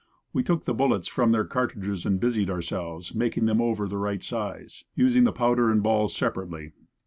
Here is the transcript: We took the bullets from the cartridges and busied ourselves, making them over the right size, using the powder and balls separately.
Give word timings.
We 0.33 0.41
took 0.41 0.65
the 0.65 0.73
bullets 0.73 1.07
from 1.07 1.31
the 1.31 1.43
cartridges 1.43 2.07
and 2.07 2.19
busied 2.19 2.49
ourselves, 2.49 3.13
making 3.13 3.45
them 3.45 3.61
over 3.61 3.87
the 3.87 3.99
right 3.99 4.23
size, 4.23 4.83
using 4.95 5.25
the 5.25 5.31
powder 5.31 5.69
and 5.71 5.83
balls 5.83 6.15
separately. 6.15 6.71